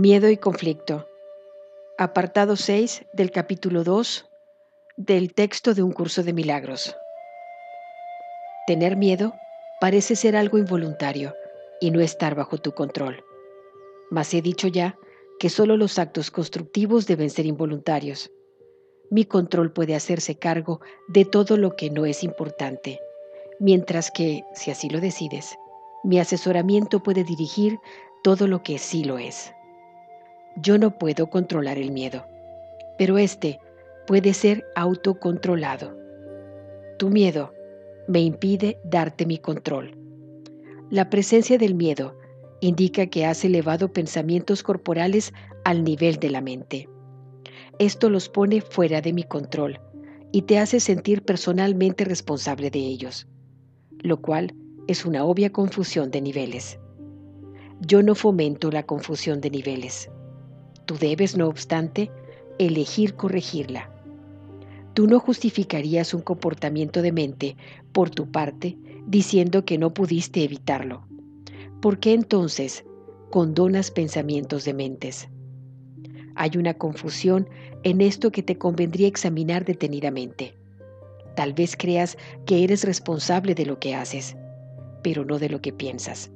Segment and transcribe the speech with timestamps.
[0.00, 1.08] Miedo y conflicto.
[1.98, 4.26] Apartado 6 del capítulo 2
[4.96, 6.94] del texto de un curso de milagros.
[8.68, 9.34] Tener miedo
[9.80, 11.34] parece ser algo involuntario
[11.80, 13.24] y no estar bajo tu control.
[14.08, 14.96] Mas he dicho ya
[15.40, 18.30] que solo los actos constructivos deben ser involuntarios.
[19.10, 23.00] Mi control puede hacerse cargo de todo lo que no es importante,
[23.58, 25.56] mientras que, si así lo decides,
[26.04, 27.80] mi asesoramiento puede dirigir
[28.22, 29.52] todo lo que sí lo es.
[30.56, 32.26] Yo no puedo controlar el miedo,
[32.98, 33.60] pero este
[34.06, 35.96] puede ser autocontrolado.
[36.98, 37.52] Tu miedo
[38.08, 39.96] me impide darte mi control.
[40.90, 42.16] La presencia del miedo
[42.60, 45.32] indica que has elevado pensamientos corporales
[45.64, 46.88] al nivel de la mente.
[47.78, 49.80] Esto los pone fuera de mi control
[50.32, 53.28] y te hace sentir personalmente responsable de ellos,
[54.00, 54.54] lo cual
[54.88, 56.80] es una obvia confusión de niveles.
[57.80, 60.10] Yo no fomento la confusión de niveles.
[60.88, 62.10] Tú debes, no obstante,
[62.58, 63.90] elegir corregirla.
[64.94, 67.56] Tú no justificarías un comportamiento de mente
[67.92, 71.06] por tu parte diciendo que no pudiste evitarlo.
[71.82, 72.86] ¿Por qué entonces
[73.28, 75.28] condonas pensamientos de mentes?
[76.34, 77.50] Hay una confusión
[77.82, 80.54] en esto que te convendría examinar detenidamente.
[81.36, 82.16] Tal vez creas
[82.46, 84.38] que eres responsable de lo que haces,
[85.02, 86.30] pero no de lo que piensas.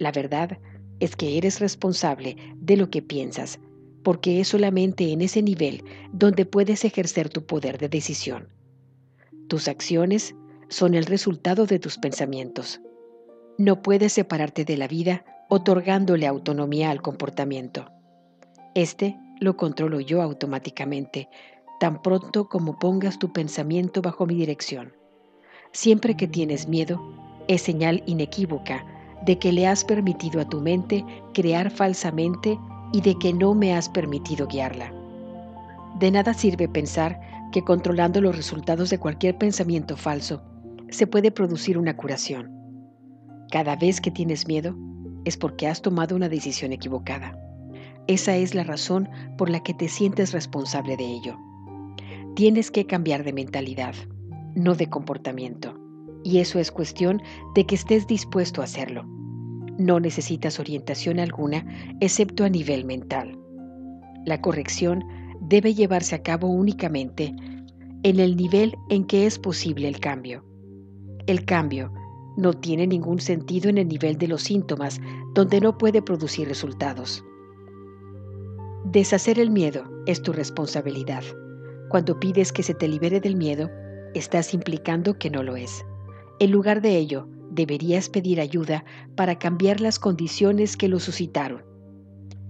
[0.00, 0.58] La verdad
[0.98, 3.60] es que eres responsable de lo que piensas
[4.04, 8.48] porque es solamente en ese nivel donde puedes ejercer tu poder de decisión.
[9.48, 10.36] Tus acciones
[10.68, 12.80] son el resultado de tus pensamientos.
[13.58, 17.90] No puedes separarte de la vida otorgándole autonomía al comportamiento.
[18.74, 21.28] Este lo controlo yo automáticamente,
[21.80, 24.94] tan pronto como pongas tu pensamiento bajo mi dirección.
[25.72, 27.00] Siempre que tienes miedo,
[27.48, 28.84] es señal inequívoca
[29.24, 32.58] de que le has permitido a tu mente crear falsamente
[32.94, 34.94] y de que no me has permitido guiarla.
[35.98, 40.44] De nada sirve pensar que controlando los resultados de cualquier pensamiento falso
[40.90, 42.52] se puede producir una curación.
[43.50, 44.76] Cada vez que tienes miedo
[45.24, 47.36] es porque has tomado una decisión equivocada.
[48.06, 51.36] Esa es la razón por la que te sientes responsable de ello.
[52.36, 53.94] Tienes que cambiar de mentalidad,
[54.54, 55.76] no de comportamiento.
[56.22, 57.20] Y eso es cuestión
[57.56, 59.04] de que estés dispuesto a hacerlo.
[59.78, 61.66] No necesitas orientación alguna
[62.00, 63.38] excepto a nivel mental.
[64.24, 65.04] La corrección
[65.40, 67.34] debe llevarse a cabo únicamente
[68.02, 70.44] en el nivel en que es posible el cambio.
[71.26, 71.92] El cambio
[72.36, 75.00] no tiene ningún sentido en el nivel de los síntomas,
[75.34, 77.24] donde no puede producir resultados.
[78.84, 81.22] Deshacer el miedo es tu responsabilidad.
[81.88, 83.70] Cuando pides que se te libere del miedo,
[84.14, 85.84] estás implicando que no lo es.
[86.40, 88.84] En lugar de ello, deberías pedir ayuda
[89.14, 91.64] para cambiar las condiciones que lo suscitaron.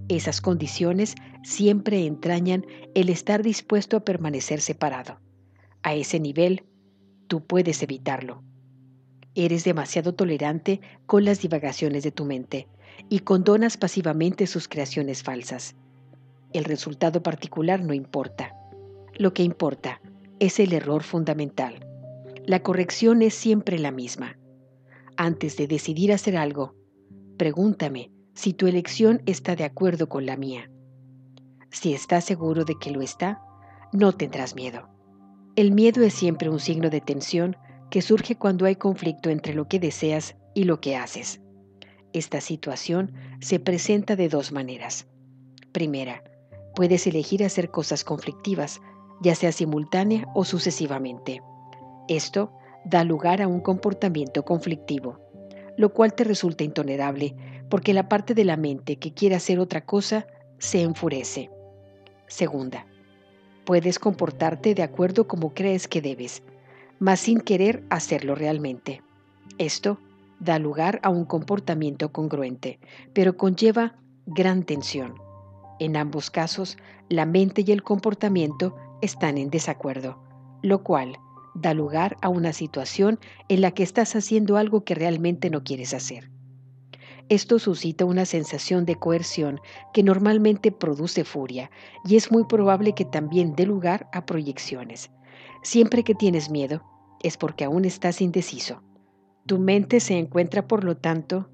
[0.08, 5.20] Esas condiciones siempre entrañan el estar dispuesto a permanecer separado.
[5.82, 6.64] A ese nivel,
[7.26, 8.42] tú puedes evitarlo.
[9.34, 12.68] Eres demasiado tolerante con las divagaciones de tu mente
[13.08, 15.74] y condonas pasivamente sus creaciones falsas.
[16.52, 18.54] El resultado particular no importa.
[19.14, 20.00] Lo que importa
[20.38, 21.86] es el error fundamental.
[22.46, 24.36] La corrección es siempre la misma
[25.16, 26.74] antes de decidir hacer algo,
[27.36, 30.70] pregúntame si tu elección está de acuerdo con la mía.
[31.70, 33.42] Si estás seguro de que lo está,
[33.92, 34.88] no tendrás miedo.
[35.56, 37.56] El miedo es siempre un signo de tensión
[37.90, 41.40] que surge cuando hay conflicto entre lo que deseas y lo que haces.
[42.12, 45.06] Esta situación se presenta de dos maneras.
[45.72, 46.22] Primera,
[46.74, 48.80] puedes elegir hacer cosas conflictivas,
[49.20, 51.42] ya sea simultánea o sucesivamente.
[52.08, 52.52] Esto
[52.84, 55.18] da lugar a un comportamiento conflictivo,
[55.76, 57.34] lo cual te resulta intolerable
[57.68, 60.26] porque la parte de la mente que quiere hacer otra cosa
[60.58, 61.50] se enfurece.
[62.26, 62.86] Segunda,
[63.64, 66.42] puedes comportarte de acuerdo como crees que debes,
[66.98, 69.02] mas sin querer hacerlo realmente.
[69.58, 69.98] Esto
[70.40, 72.78] da lugar a un comportamiento congruente,
[73.12, 75.14] pero conlleva gran tensión.
[75.80, 76.76] En ambos casos,
[77.08, 80.22] la mente y el comportamiento están en desacuerdo,
[80.62, 81.18] lo cual
[81.54, 83.18] da lugar a una situación
[83.48, 86.30] en la que estás haciendo algo que realmente no quieres hacer.
[87.28, 89.60] Esto suscita una sensación de coerción
[89.94, 91.70] que normalmente produce furia
[92.04, 95.10] y es muy probable que también dé lugar a proyecciones.
[95.62, 96.82] Siempre que tienes miedo
[97.22, 98.82] es porque aún estás indeciso.
[99.46, 101.48] Tu mente se encuentra, por lo tanto,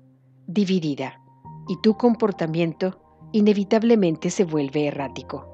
[0.48, 1.20] dividida
[1.68, 3.00] y tu comportamiento
[3.32, 5.49] inevitablemente se vuelve errático.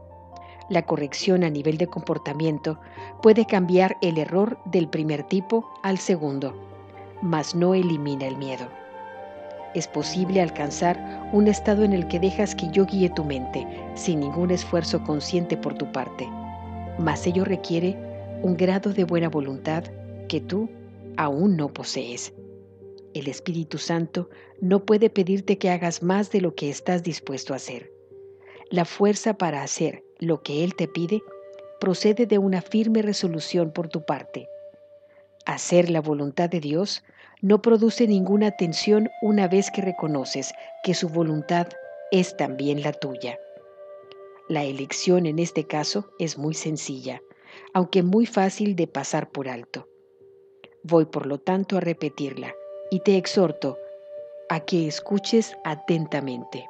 [0.69, 2.81] La corrección a nivel de comportamiento
[3.23, 6.55] puede cambiar el error del primer tipo al segundo,
[7.23, 8.67] mas no elimina el miedo.
[9.75, 14.21] es posible alcanzar un estado en el que dejas que yo guíe tu mente sin
[14.21, 16.27] ningún esfuerzo consciente por tu parte.
[16.99, 17.95] Mas ello requiere
[18.43, 19.85] un grado de buena voluntad
[20.29, 20.71] que tú
[21.19, 22.33] aún no posees.
[23.13, 24.31] El Espíritu Santo
[24.63, 27.93] no puede pedirte que hagas más de lo que estás dispuesto a hacer.
[28.71, 31.23] La fuerza para hacer lo que Él te pide
[31.81, 34.49] procede de una firme resolución por tu parte.
[35.45, 37.05] Hacer la voluntad de Dios
[37.43, 40.53] no produce ninguna tensión una vez que reconoces
[40.83, 41.69] que su voluntad
[42.11, 43.39] es también la tuya.
[44.49, 47.21] La elección en este caso es muy sencilla,
[47.75, 49.89] aunque muy fácil de pasar por alto.
[50.83, 52.55] Voy por lo tanto a repetirla
[52.91, 53.77] y te exhorto
[54.49, 56.69] a que escuches atentamente.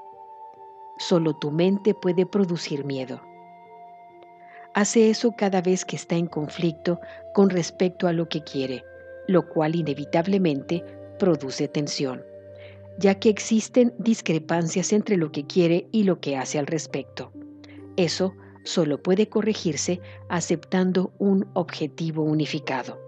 [0.98, 3.20] Solo tu mente puede producir miedo.
[4.76, 7.00] Hace eso cada vez que está en conflicto
[7.32, 8.84] con respecto a lo que quiere,
[9.26, 10.84] lo cual inevitablemente
[11.18, 12.22] produce tensión,
[12.98, 17.32] ya que existen discrepancias entre lo que quiere y lo que hace al respecto.
[17.96, 18.34] Eso
[18.64, 23.00] solo puede corregirse aceptando un objetivo unificado.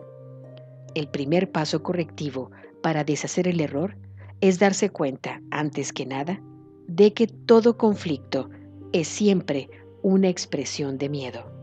[0.95, 2.51] El primer paso correctivo
[2.83, 3.95] para deshacer el error
[4.41, 6.41] es darse cuenta, antes que nada,
[6.87, 8.49] de que todo conflicto
[8.95, 9.69] es siempre
[10.01, 11.58] una expresión de miedo.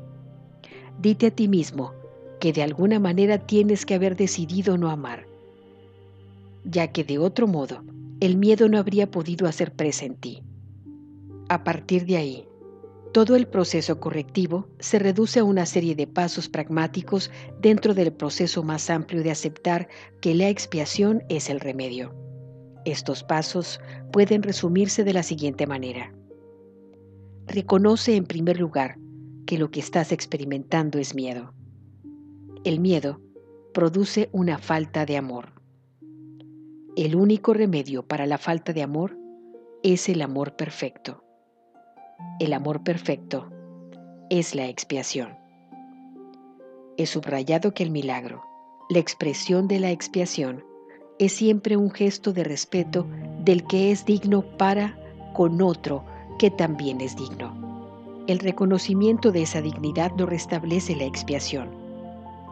[1.00, 1.94] Dite a ti mismo
[2.40, 5.28] que de alguna manera tienes que haber decidido no amar,
[6.64, 7.84] ya que de otro modo
[8.20, 10.44] el miedo no habría podido hacer presa en ti.
[11.50, 12.48] A partir de ahí,
[13.14, 17.32] todo el proceso correctivo se reduce a una serie de pasos pragmáticos
[17.62, 19.88] dentro del proceso más amplio de aceptar
[20.22, 22.14] que la expiación es el remedio.
[22.84, 23.80] Estos pasos
[24.12, 26.14] pueden resumirse de la siguiente manera.
[27.48, 28.98] Reconoce en primer lugar
[29.46, 31.54] que lo que estás experimentando es miedo.
[32.64, 33.22] El miedo
[33.74, 35.54] produce una falta de amor.
[36.96, 39.18] El único remedio para la falta de amor
[39.84, 41.24] es el amor perfecto.
[42.40, 43.52] El amor perfecto
[44.30, 45.38] es la expiación.
[46.98, 48.44] He subrayado que el milagro,
[48.90, 50.64] la expresión de la expiación,
[51.20, 53.06] es siempre un gesto de respeto
[53.44, 54.98] del que es digno para
[55.34, 56.06] con otro
[56.40, 57.65] que también es digno.
[58.28, 61.70] El reconocimiento de esa dignidad lo restablece la expiación.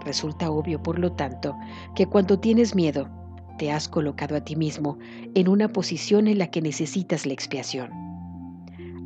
[0.05, 1.55] Resulta obvio, por lo tanto,
[1.95, 3.09] que cuando tienes miedo,
[3.57, 4.97] te has colocado a ti mismo
[5.35, 8.03] en una posición en la que necesitas la expiación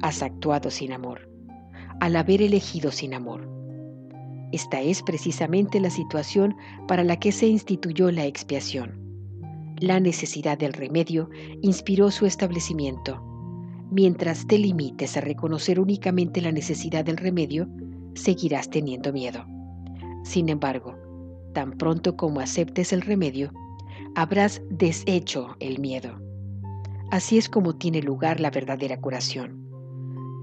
[0.02, 1.30] has actuado sin amor,
[2.00, 3.50] al haber elegido sin amor.
[4.52, 6.56] Esta es precisamente la situación
[6.88, 8.98] para la que se instituyó la expiación.
[9.80, 11.30] La necesidad del remedio
[11.62, 13.22] inspiró su establecimiento.
[13.90, 17.70] Mientras te limites a reconocer únicamente la necesidad del remedio,
[18.16, 19.46] seguirás teniendo miedo.
[20.24, 20.96] Sin embargo,
[21.54, 23.52] tan pronto como aceptes el remedio,
[24.16, 26.20] habrás deshecho el miedo.
[27.12, 29.66] Así es como tiene lugar la verdadera curación.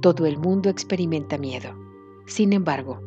[0.00, 1.76] Todo el mundo experimenta miedo.
[2.26, 3.00] Sin embargo,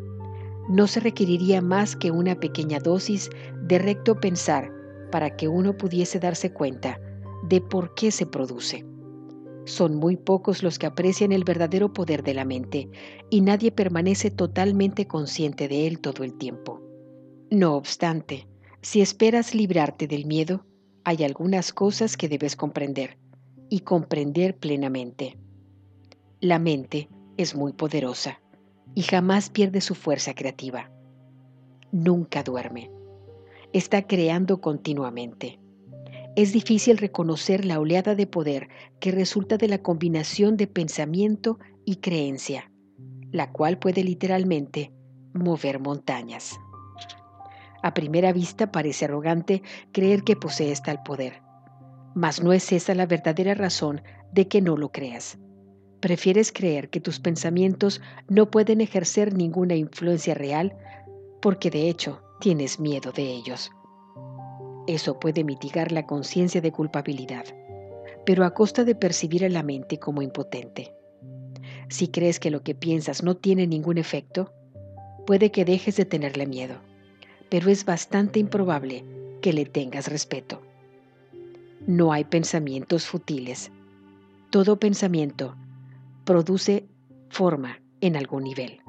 [0.69, 3.29] no se requeriría más que una pequeña dosis
[3.63, 4.71] de recto pensar
[5.11, 6.99] para que uno pudiese darse cuenta
[7.49, 8.85] de por qué se produce.
[9.67, 12.89] Son muy pocos los que aprecian el verdadero poder de la mente
[13.29, 16.81] y nadie permanece totalmente consciente de él todo el tiempo.
[17.51, 18.47] No obstante,
[18.81, 20.65] si esperas librarte del miedo,
[21.03, 23.17] hay algunas cosas que debes comprender
[23.69, 25.37] y comprender plenamente.
[26.39, 28.39] La mente es muy poderosa
[28.95, 30.89] y jamás pierde su fuerza creativa.
[31.91, 32.89] Nunca duerme.
[33.73, 35.59] Está creando continuamente.
[36.37, 41.95] Es difícil reconocer la oleada de poder que resulta de la combinación de pensamiento y
[41.95, 42.71] creencia,
[43.31, 44.93] la cual puede literalmente
[45.33, 46.59] mover montañas.
[47.81, 51.41] A primera vista parece arrogante creer que posees tal poder,
[52.13, 55.39] mas no es esa la verdadera razón de que no lo creas.
[56.01, 60.77] Prefieres creer que tus pensamientos no pueden ejercer ninguna influencia real
[61.41, 63.71] porque de hecho tienes miedo de ellos.
[64.87, 67.45] Eso puede mitigar la conciencia de culpabilidad,
[68.25, 70.93] pero a costa de percibir a la mente como impotente.
[71.89, 74.53] Si crees que lo que piensas no tiene ningún efecto,
[75.25, 76.75] puede que dejes de tenerle miedo,
[77.49, 79.03] pero es bastante improbable
[79.41, 80.61] que le tengas respeto.
[81.85, 83.71] No hay pensamientos futiles.
[84.49, 85.55] Todo pensamiento
[86.25, 86.87] produce
[87.29, 88.79] forma en algún nivel.